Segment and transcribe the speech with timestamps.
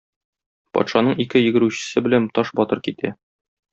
[0.77, 3.13] Патшаның ике йөгерүчесе белән Таш батыр китә.